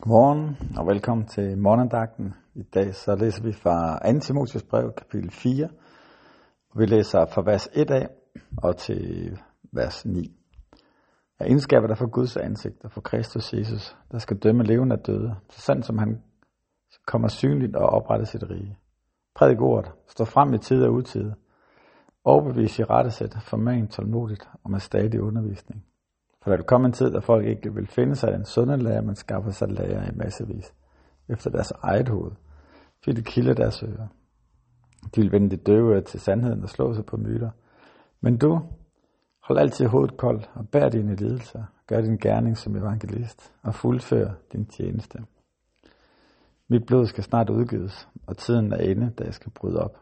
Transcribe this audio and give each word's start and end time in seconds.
Godmorgen 0.00 0.56
og 0.78 0.86
velkommen 0.86 1.26
til 1.26 1.58
morgendagten. 1.58 2.34
I 2.54 2.62
dag 2.62 2.94
så 2.94 3.16
læser 3.16 3.42
vi 3.42 3.52
fra 3.52 3.98
2. 4.12 4.20
Timotius 4.20 4.62
brev, 4.62 4.92
kapitel 4.92 5.30
4. 5.30 5.68
Vi 6.76 6.86
læser 6.86 7.26
fra 7.26 7.42
vers 7.42 7.68
1 7.72 7.90
af 7.90 8.08
og 8.62 8.76
til 8.76 9.38
vers 9.72 10.06
9. 10.06 10.36
Jeg 11.40 11.48
indskaber 11.48 11.86
dig 11.86 11.98
for 11.98 12.10
Guds 12.10 12.36
ansigt 12.36 12.84
og 12.84 12.92
for 12.92 13.00
Kristus 13.00 13.52
Jesus, 13.52 13.96
der 14.12 14.18
skal 14.18 14.36
dømme 14.36 14.64
levende 14.64 14.96
og 14.96 15.06
døde, 15.06 15.36
så 15.50 15.60
sandt 15.60 15.86
som 15.86 15.98
han 15.98 16.22
kommer 17.06 17.28
synligt 17.28 17.76
og 17.76 17.88
opretter 17.88 18.26
sit 18.26 18.50
rige. 18.50 18.78
Prædik 19.34 19.60
ordet, 19.60 19.92
stå 20.08 20.24
frem 20.24 20.54
i 20.54 20.58
tid 20.58 20.84
og 20.84 20.92
utid, 20.92 21.32
overbevis 22.24 22.78
i 22.78 22.84
rettesæt, 22.84 23.36
forman 23.42 23.88
tålmodigt 23.88 24.48
og 24.64 24.70
med 24.70 24.80
stadig 24.80 25.22
undervisning 25.22 25.84
for 26.46 26.50
der 26.50 26.56
vil 26.56 26.66
komme 26.66 26.86
en 26.86 26.92
tid, 26.92 27.10
da 27.10 27.18
folk 27.18 27.46
ikke 27.46 27.74
vil 27.74 27.86
finde 27.86 28.16
sig 28.16 28.32
den 28.32 28.44
sunde 28.44 28.76
lærer, 28.76 29.00
men 29.00 29.14
skaffer 29.14 29.50
sig 29.50 29.68
lærer 29.68 30.10
i 30.10 30.14
massevis, 30.14 30.74
efter 31.28 31.50
deres 31.50 31.72
eget 31.82 32.08
hoved, 32.08 32.32
fordi 33.04 33.16
det 33.16 33.26
kilder 33.26 33.54
deres 33.54 33.82
ører. 33.82 34.06
De 35.14 35.20
vil 35.20 35.32
vende 35.32 35.50
det 35.50 35.66
døve 35.66 36.00
til 36.00 36.20
sandheden 36.20 36.62
og 36.62 36.68
slå 36.68 36.94
sig 36.94 37.06
på 37.06 37.16
myter. 37.16 37.50
Men 38.20 38.38
du, 38.38 38.60
hold 39.42 39.58
altid 39.58 39.86
hovedet 39.86 40.16
koldt 40.16 40.50
og 40.54 40.68
bær 40.68 40.88
dine 40.88 41.16
lidelser, 41.16 41.64
gør 41.86 42.00
din 42.00 42.16
gerning 42.16 42.56
som 42.56 42.76
evangelist 42.76 43.52
og 43.62 43.74
fuldfør 43.74 44.30
din 44.52 44.66
tjeneste. 44.66 45.18
Mit 46.68 46.86
blod 46.86 47.06
skal 47.06 47.24
snart 47.24 47.50
udgives, 47.50 48.08
og 48.26 48.36
tiden 48.36 48.72
er 48.72 48.80
inde, 48.80 49.10
da 49.18 49.24
jeg 49.24 49.34
skal 49.34 49.52
bryde 49.52 49.80
op. 49.80 49.98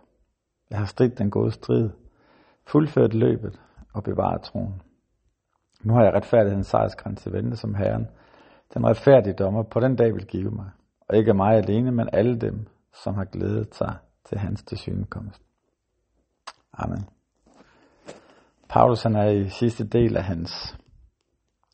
Jeg 0.71 0.79
har 0.79 0.87
stridt 0.87 1.19
den 1.19 1.31
gode 1.31 1.51
strid, 1.51 1.91
fuldført 2.67 3.15
løbet 3.15 3.61
og 3.93 4.03
bevaret 4.03 4.43
troen. 4.43 4.83
Nu 5.85 5.95
har 5.95 6.03
jeg 6.03 6.15
retfærdighedens 6.15 6.67
sejrsgrænse 6.67 7.23
til 7.23 7.33
vente 7.33 7.57
som 7.57 7.75
Herren, 7.75 8.09
den 8.75 8.87
retfærdige 8.87 9.35
dommer, 9.35 9.63
på 9.63 9.81
den 9.81 9.97
dag 9.97 10.15
vil 10.15 10.27
give 10.27 10.51
mig. 10.51 10.71
Og 11.09 11.17
ikke 11.17 11.35
mig 11.35 11.55
alene, 11.55 11.93
men 11.93 12.09
alle 12.13 12.39
dem, 12.39 12.67
som 12.93 13.15
har 13.15 13.25
glædet 13.25 13.75
sig 13.75 13.97
til 14.25 14.39
hans 14.39 14.63
tilsynekomst. 14.63 15.43
Amen. 16.73 17.05
Paulus 18.69 19.03
han 19.03 19.17
er 19.17 19.31
i 19.31 19.49
sidste 19.49 19.85
del 19.85 20.17
af 20.17 20.25
hans, 20.25 20.79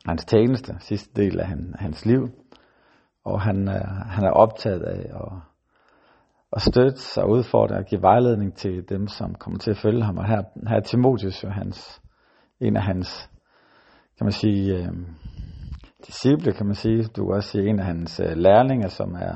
hans 0.06 0.24
tjeneste, 0.24 0.76
sidste 0.80 1.22
del 1.22 1.40
af 1.40 1.46
hans, 1.46 1.76
hans 1.78 2.06
liv, 2.06 2.28
og 3.24 3.40
han, 3.40 3.68
han 4.06 4.24
er 4.24 4.30
optaget 4.30 4.82
af 4.82 5.00
at, 5.14 5.32
at 6.52 6.62
støtte 6.62 7.22
og 7.22 7.30
udfordre 7.30 7.76
og 7.76 7.84
give 7.84 8.02
vejledning 8.02 8.54
til 8.54 8.88
dem, 8.88 9.08
som 9.08 9.34
kommer 9.34 9.58
til 9.58 9.70
at 9.70 9.78
følge 9.78 10.02
ham. 10.02 10.18
Og 10.18 10.26
her, 10.26 10.42
her 10.68 10.76
er 10.76 10.80
Timotius 10.80 11.44
jo 11.44 11.48
hans, 11.48 12.02
en 12.60 12.76
af 12.76 12.82
hans 12.82 13.29
kan 14.20 14.24
man 14.24 14.32
sige, 14.32 14.76
øh, 14.76 14.92
disciple, 16.06 16.52
kan 16.52 16.66
man 16.66 16.74
sige. 16.74 17.04
Du 17.04 17.26
kan 17.26 17.34
også 17.34 17.48
sige 17.48 17.68
en 17.68 17.78
af 17.78 17.84
hans 17.84 18.20
øh, 18.20 18.36
lærlinge, 18.36 18.88
som 18.88 19.14
er, 19.14 19.34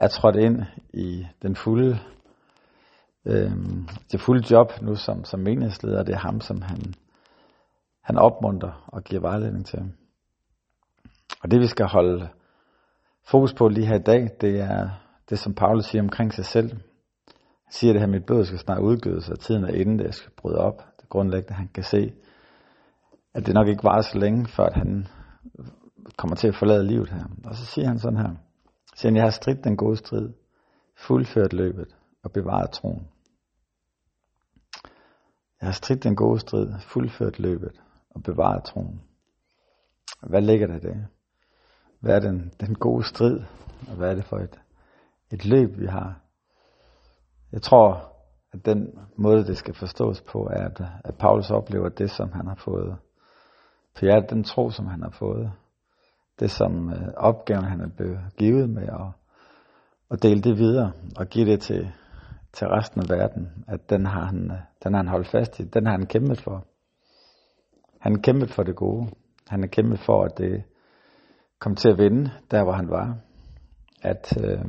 er 0.00 0.08
trådt 0.08 0.36
ind 0.36 0.62
i 0.92 1.26
den 1.42 1.56
fulde, 1.56 1.98
øh, 3.26 3.52
det 4.12 4.20
fulde 4.20 4.44
job 4.50 4.72
nu 4.82 4.94
som, 4.94 5.24
som 5.24 5.40
menighedsleder. 5.40 6.02
Det 6.02 6.14
er 6.14 6.18
ham, 6.18 6.40
som 6.40 6.62
han, 6.62 6.94
han 8.02 8.18
opmunter 8.18 8.84
og 8.86 9.04
giver 9.04 9.20
vejledning 9.20 9.66
til. 9.66 9.92
Og 11.42 11.50
det 11.50 11.60
vi 11.60 11.66
skal 11.66 11.86
holde 11.86 12.28
fokus 13.26 13.54
på 13.54 13.68
lige 13.68 13.86
her 13.86 13.98
i 13.98 14.02
dag, 14.02 14.28
det 14.40 14.60
er 14.60 14.90
det, 15.30 15.38
som 15.38 15.54
Paulus 15.54 15.84
siger 15.84 16.02
omkring 16.02 16.34
sig 16.34 16.44
selv. 16.44 16.70
Han 17.64 17.72
siger 17.72 17.92
det 17.92 18.00
her, 18.00 18.08
mit 18.08 18.26
blod 18.26 18.44
skal 18.44 18.58
snart 18.58 18.80
udgødes, 18.80 19.28
og 19.28 19.40
tiden 19.40 19.64
er 19.64 19.74
inden, 19.74 19.98
det 19.98 20.14
skal 20.14 20.32
bryde 20.36 20.58
op. 20.58 20.82
Det 21.00 21.08
grundlæggende, 21.08 21.54
han 21.54 21.68
kan 21.74 21.82
se, 21.82 22.12
at 23.34 23.46
det 23.46 23.54
nok 23.54 23.68
ikke 23.68 23.84
var 23.84 24.00
så 24.00 24.18
længe, 24.18 24.46
før 24.46 24.66
at 24.66 24.74
han 24.74 25.06
kommer 26.16 26.36
til 26.36 26.48
at 26.48 26.56
forlade 26.56 26.86
livet 26.86 27.10
her. 27.10 27.24
Og 27.44 27.54
så 27.54 27.64
siger 27.64 27.88
han 27.88 27.98
sådan 27.98 28.18
her, 28.18 28.34
siger 28.96 29.10
han, 29.10 29.16
jeg 29.16 29.24
har 29.24 29.30
stridt 29.30 29.64
den 29.64 29.76
gode 29.76 29.96
strid, 29.96 30.32
fuldført 30.96 31.52
løbet 31.52 31.96
og 32.22 32.32
bevaret 32.32 32.70
troen. 32.70 33.08
Jeg 35.60 35.68
har 35.68 35.72
stridt 35.72 36.04
den 36.04 36.16
gode 36.16 36.40
strid, 36.40 36.72
fuldført 36.80 37.38
løbet 37.38 37.80
og 38.10 38.22
bevaret 38.22 38.64
troen. 38.64 39.00
Hvad 40.22 40.42
ligger 40.42 40.66
der 40.66 40.76
i 40.76 40.80
det? 40.80 41.06
Hvad 42.00 42.16
er 42.16 42.20
den, 42.20 42.52
den 42.60 42.74
gode 42.74 43.04
strid, 43.04 43.40
og 43.88 43.96
hvad 43.96 44.10
er 44.10 44.14
det 44.14 44.24
for 44.24 44.38
et, 44.38 44.60
et 45.32 45.44
løb, 45.44 45.78
vi 45.78 45.86
har? 45.86 46.20
Jeg 47.52 47.62
tror, 47.62 48.12
at 48.52 48.66
den 48.66 48.98
måde, 49.16 49.44
det 49.44 49.56
skal 49.56 49.74
forstås 49.74 50.20
på, 50.20 50.48
er, 50.52 50.64
at, 50.64 50.82
at 51.04 51.14
Paulus 51.18 51.50
oplever 51.50 51.88
det, 51.88 52.10
som 52.10 52.32
han 52.32 52.46
har 52.46 52.54
fået 52.64 52.96
for 53.96 54.06
jeg 54.06 54.30
den 54.30 54.44
tro, 54.44 54.70
som 54.70 54.86
han 54.86 55.02
har 55.02 55.10
fået. 55.10 55.52
Det 56.40 56.50
som 56.50 56.90
øh, 56.90 57.08
opgaven, 57.16 57.64
han 57.64 57.80
er 57.80 57.88
blevet 57.96 58.18
givet 58.38 58.70
med 58.70 58.82
at, 58.82 59.08
at 60.10 60.22
dele 60.22 60.42
det 60.42 60.58
videre 60.58 60.92
og 61.16 61.26
give 61.26 61.52
det 61.52 61.60
til, 61.60 61.92
til 62.52 62.68
resten 62.68 63.00
af 63.00 63.18
verden. 63.18 63.64
At 63.68 63.90
den 63.90 64.06
har, 64.06 64.24
han, 64.24 64.50
øh, 64.50 64.58
den 64.84 64.94
har 64.94 65.02
han 65.02 65.08
holdt 65.08 65.28
fast 65.28 65.60
i. 65.60 65.64
Den 65.64 65.86
har 65.86 65.92
han 65.92 66.06
kæmpet 66.06 66.40
for. 66.40 66.66
Han 68.00 68.12
har 68.14 68.22
kæmpet 68.22 68.50
for 68.50 68.62
det 68.62 68.76
gode. 68.76 69.10
Han 69.48 69.60
har 69.60 69.66
kæmpet 69.66 69.98
for, 69.98 70.24
at 70.24 70.38
det 70.38 70.64
kom 71.58 71.74
til 71.74 71.88
at 71.88 71.98
vinde, 71.98 72.30
der 72.50 72.62
hvor 72.62 72.72
han 72.72 72.90
var. 72.90 73.16
At, 74.02 74.36
øh, 74.44 74.64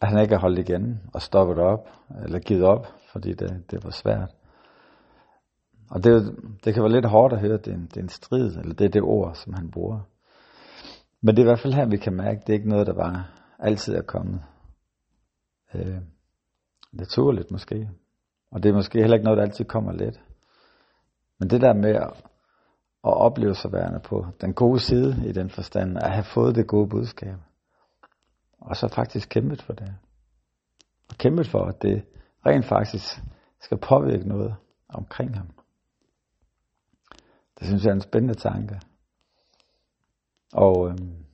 at 0.00 0.08
han 0.08 0.20
ikke 0.22 0.34
har 0.34 0.40
holdt 0.40 0.58
igen 0.58 1.00
og 1.14 1.22
stoppet 1.22 1.58
op, 1.58 1.88
eller 2.24 2.38
givet 2.38 2.64
op, 2.64 2.86
fordi 3.12 3.32
det, 3.32 3.70
det 3.70 3.84
var 3.84 3.90
svært. 3.90 4.34
Og 5.92 6.04
det, 6.04 6.36
det 6.64 6.74
kan 6.74 6.82
være 6.82 6.92
lidt 6.92 7.06
hårdt 7.06 7.34
at 7.34 7.40
høre, 7.40 7.54
at 7.54 7.64
det 7.64 7.70
er, 7.70 7.76
en, 7.76 7.86
det 7.86 7.96
er 7.96 8.00
en 8.02 8.08
strid, 8.08 8.56
eller 8.56 8.74
det 8.74 8.84
er 8.84 8.88
det 8.88 9.02
ord, 9.02 9.34
som 9.34 9.52
han 9.52 9.70
bruger. 9.70 10.00
Men 11.20 11.36
det 11.36 11.42
er 11.42 11.46
i 11.46 11.50
hvert 11.50 11.60
fald 11.60 11.74
her, 11.74 11.86
vi 11.86 11.96
kan 11.96 12.16
mærke, 12.16 12.40
at 12.40 12.46
det 12.46 12.52
er 12.52 12.58
ikke 12.58 12.68
noget, 12.68 12.86
der 12.86 12.94
bare 12.94 13.24
altid 13.58 13.94
er 13.94 14.02
kommet. 14.02 14.42
Øh, 15.74 15.98
naturligt 16.92 17.50
måske. 17.50 17.90
Og 18.50 18.62
det 18.62 18.68
er 18.68 18.74
måske 18.74 18.98
heller 18.98 19.16
ikke 19.16 19.24
noget, 19.24 19.36
der 19.36 19.44
altid 19.44 19.64
kommer 19.64 19.92
let. 19.92 20.20
Men 21.38 21.50
det 21.50 21.60
der 21.60 21.74
med 21.74 21.94
at, 21.94 22.12
at 23.04 23.16
opleve 23.26 23.54
sig 23.54 23.72
værende 23.72 24.00
på 24.00 24.26
den 24.40 24.54
gode 24.54 24.80
side 24.80 25.28
i 25.28 25.32
den 25.32 25.50
forstand, 25.50 25.98
at 25.98 26.12
have 26.12 26.24
fået 26.24 26.54
det 26.54 26.66
gode 26.66 26.88
budskab, 26.88 27.36
og 28.60 28.76
så 28.76 28.88
faktisk 28.88 29.28
kæmpet 29.28 29.62
for 29.62 29.72
det. 29.72 29.94
Og 31.10 31.16
kæmpet 31.16 31.48
for, 31.48 31.64
at 31.64 31.82
det 31.82 32.04
rent 32.46 32.64
faktisk 32.64 33.20
skal 33.60 33.78
påvirke 33.78 34.28
noget 34.28 34.54
omkring 34.88 35.36
ham. 35.36 35.61
Det 37.62 37.68
synes 37.68 37.84
jeg 37.84 37.90
er 37.90 37.94
en 37.94 38.00
spændende 38.00 38.34
tanke. 38.34 38.80
Og, 40.52 40.88
øhm, 40.88 41.24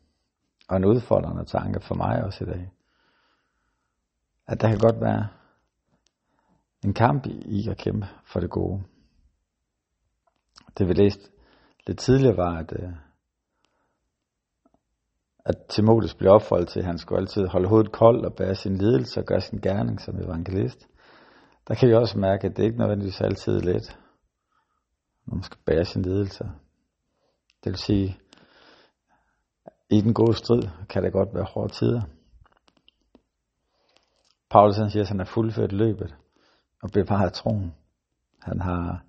og 0.69 0.77
en 0.77 0.85
udfordrende 0.85 1.45
tanke 1.45 1.81
for 1.81 1.95
mig 1.95 2.25
også 2.25 2.45
i 2.45 2.47
dag. 2.47 2.71
At 4.47 4.61
der 4.61 4.69
kan 4.69 4.79
godt 4.79 5.01
være 5.01 5.29
en 6.85 6.95
kamp 6.95 7.27
i 7.27 7.69
at 7.71 7.77
kæmpe 7.77 8.07
for 8.25 8.41
det 8.41 8.51
gode. 8.51 8.83
Det 10.79 10.89
vi 10.89 10.93
læste 10.93 11.31
lidt 11.87 11.99
tidligere 11.99 12.37
var, 12.37 12.59
at, 12.59 12.73
øh, 12.73 12.93
at 15.45 15.57
Timotheus 15.69 16.15
blev 16.15 16.33
opfordret 16.33 16.69
til, 16.69 16.81
at 16.81 16.87
han 16.87 16.99
skulle 16.99 17.21
altid 17.21 17.47
holde 17.47 17.69
hovedet 17.69 17.93
koldt 17.93 18.27
og 18.27 18.35
bære 18.35 18.55
sin 18.55 18.77
lidelse 18.77 19.21
og 19.21 19.27
gøre 19.27 19.41
sin 19.41 19.61
gerning 19.61 20.01
som 20.01 20.21
evangelist. 20.21 20.89
Der 21.69 21.75
kan 21.75 21.89
vi 21.89 21.95
også 21.95 22.19
mærke, 22.19 22.47
at 22.47 22.57
det 22.57 22.65
ikke 22.65 22.79
nødvendigvis 22.79 23.21
altid 23.21 23.57
er 23.57 23.65
let 23.65 23.99
når 25.29 25.35
man 25.35 25.43
skal 25.43 25.59
bære 25.67 25.85
sin 25.85 26.03
ledelse. 26.03 26.45
Det 27.65 27.71
vil 27.73 27.77
sige, 27.77 28.19
i 29.91 30.01
den 30.01 30.15
gode 30.15 30.37
strid 30.37 30.63
kan 30.89 31.03
det 31.03 31.13
godt 31.13 31.35
være 31.35 31.45
hårde 31.45 31.73
tider. 31.73 32.03
Paulus 34.51 34.77
han 34.77 34.91
siger, 34.91 35.03
at 35.03 35.09
han 35.09 35.21
er 35.21 35.25
fuldført 35.25 35.73
løbet 35.73 36.15
og 36.83 36.91
bevaret 36.91 37.33
troen. 37.33 37.75
Han 38.43 38.61
har, 38.61 39.05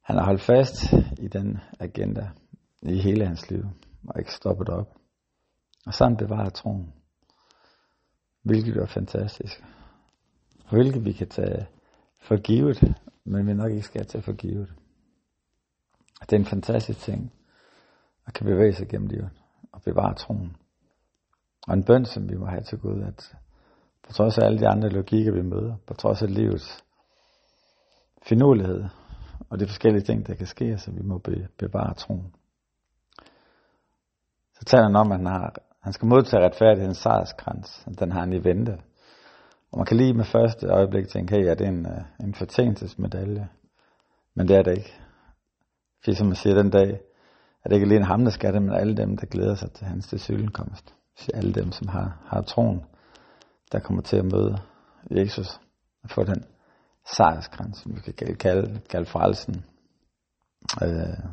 han 0.00 0.16
har 0.16 0.24
holdt 0.24 0.42
fast 0.42 0.92
i 1.18 1.28
den 1.28 1.58
agenda 1.80 2.30
i 2.82 2.98
hele 2.98 3.26
hans 3.26 3.50
liv 3.50 3.64
og 4.08 4.18
ikke 4.18 4.34
stoppet 4.34 4.68
op. 4.68 4.96
Og 5.86 5.94
så 5.94 6.04
han 6.04 6.16
bevaret 6.16 6.54
troen. 6.54 6.92
Hvilket 8.42 8.76
var 8.76 8.86
fantastisk. 8.86 9.64
Hvilket 10.70 11.04
vi 11.04 11.12
kan 11.12 11.28
tage 11.28 11.66
for 12.20 12.36
givet, 12.36 12.96
men 13.24 13.46
vi 13.46 13.54
nok 13.54 13.70
ikke 13.70 13.82
skal 13.82 14.06
tage 14.06 14.22
for 14.22 14.32
givet. 14.32 14.68
Det 16.30 16.36
er 16.36 16.40
en 16.40 16.46
fantastisk 16.46 17.00
ting, 17.00 17.32
at 18.26 18.34
kan 18.34 18.46
bevæge 18.46 18.74
sig 18.74 18.88
gennem 18.88 19.08
livet 19.08 19.30
og 19.72 19.82
bevare 19.82 20.14
troen. 20.14 20.56
Og 21.68 21.74
en 21.74 21.84
bøn, 21.84 22.04
som 22.04 22.28
vi 22.28 22.36
må 22.36 22.46
have 22.46 22.62
til 22.62 22.78
Gud, 22.78 23.02
at 23.02 23.34
på 24.06 24.12
trods 24.12 24.38
af 24.38 24.46
alle 24.46 24.58
de 24.58 24.68
andre 24.68 24.88
logikker, 24.88 25.32
vi 25.32 25.42
møder, 25.42 25.76
på 25.86 25.94
trods 25.94 26.22
af 26.22 26.34
livets 26.34 26.84
finurlighed 28.22 28.84
og 29.50 29.60
de 29.60 29.66
forskellige 29.66 30.02
ting, 30.02 30.26
der 30.26 30.34
kan 30.34 30.46
ske, 30.46 30.78
så 30.78 30.90
vi 30.90 31.02
må 31.02 31.18
bevare 31.58 31.94
troen. 31.94 32.34
Så 34.54 34.64
taler 34.64 34.84
han 34.84 34.96
om, 34.96 35.12
at 35.12 35.18
han, 35.18 35.26
har, 35.26 35.54
han 35.80 35.92
skal 35.92 36.08
modtage 36.08 36.44
retfærdighedens 36.44 36.98
sejrskrans. 36.98 37.86
Den 37.98 38.12
har 38.12 38.20
han 38.20 38.32
i 38.32 38.44
vente. 38.44 38.78
Og 39.72 39.78
man 39.78 39.86
kan 39.86 39.96
lige 39.96 40.14
med 40.14 40.24
første 40.24 40.66
øjeblik 40.66 41.08
tænke, 41.08 41.34
hey, 41.34 41.44
er 41.44 41.54
det 41.54 41.66
en, 41.66 41.86
øh, 41.86 42.26
en 42.26 42.34
fortjenelsesmedalje? 42.34 43.48
Men 44.34 44.48
det 44.48 44.56
er 44.56 44.62
det 44.62 44.78
ikke. 44.78 45.00
Fordi 46.04 46.14
som 46.14 46.26
man 46.26 46.36
siger, 46.36 46.54
den 46.54 46.70
dag, 46.70 47.00
at 47.62 47.70
det 47.70 47.76
ikke 47.76 47.86
alene 47.86 48.04
ham, 48.04 48.24
der 48.24 48.30
skal 48.30 48.54
det, 48.54 48.62
men 48.62 48.72
alle 48.72 48.96
dem, 48.96 49.16
der 49.16 49.26
glæder 49.26 49.54
sig 49.54 49.72
til 49.72 49.86
hans 49.86 50.06
tilsynekomst. 50.06 50.94
Alle 51.34 51.52
dem, 51.52 51.72
som 51.72 51.88
har, 51.88 52.22
har 52.26 52.42
troen, 52.42 52.84
der 53.72 53.80
kommer 53.80 54.02
til 54.02 54.16
at 54.16 54.24
møde 54.24 54.58
Jesus 55.10 55.60
og 56.02 56.10
få 56.10 56.24
den 56.24 56.44
sejrskrans, 57.16 57.78
som 57.78 57.96
vi 57.96 58.00
kan 58.00 58.14
kalde, 58.14 58.34
kalde, 58.34 58.80
kalde 58.90 59.06
frelsen. 59.06 59.64
Øh, 60.82 61.30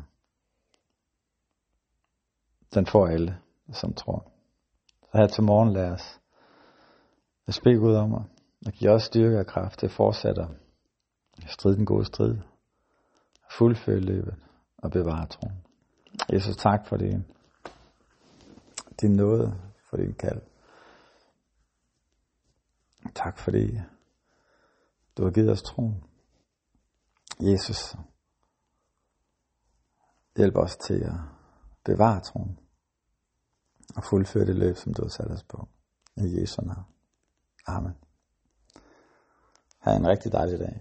den 2.74 2.86
får 2.86 3.06
alle, 3.06 3.38
som 3.72 3.92
tror. 3.92 4.32
Så 5.00 5.18
her 5.18 5.26
til 5.26 5.44
morgen 5.44 5.72
lad 5.72 5.90
os, 5.90 6.20
at 7.42 7.48
os 7.48 7.60
bede 7.60 7.78
Gud 7.78 7.94
om 7.94 8.10
mig, 8.10 8.24
og 8.66 8.72
give 8.72 8.90
os 8.90 9.02
styrke 9.02 9.38
og 9.38 9.46
kraft 9.46 9.78
til 9.78 9.86
at 9.86 9.92
fortsætte 9.92 10.42
at 10.42 11.50
stride 11.50 11.76
den 11.76 11.86
gode 11.86 12.04
strid, 12.04 12.36
fuldføre 13.50 14.00
løbet 14.00 14.34
og 14.78 14.90
bevare 14.90 15.26
troen. 15.26 15.64
Jesus, 16.32 16.56
tak 16.56 16.86
for 16.86 16.96
din, 16.96 17.24
din 19.00 19.10
nåde, 19.10 19.60
for 19.90 19.96
din 19.96 20.14
kald. 20.14 20.42
Tak 23.14 23.38
fordi 23.38 23.80
du 25.16 25.24
har 25.24 25.30
givet 25.30 25.50
os 25.50 25.62
troen. 25.62 26.04
Jesus, 27.40 27.96
hjælp 30.36 30.56
os 30.56 30.76
til 30.76 31.00
at 31.04 31.18
bevare 31.84 32.20
troen 32.20 32.58
og 33.96 34.04
fuldføre 34.04 34.46
det 34.46 34.56
løb, 34.56 34.76
som 34.76 34.94
du 34.94 35.02
har 35.02 35.08
sat 35.08 35.30
os 35.30 35.44
på. 35.44 35.68
I 36.16 36.40
Jesu 36.40 36.62
navn. 36.62 36.84
Amen. 37.66 37.94
Ha' 39.78 39.96
en 39.96 40.06
rigtig 40.06 40.32
dejlig 40.32 40.58
dag. 40.58 40.80